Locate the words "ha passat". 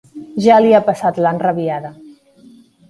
0.77-1.21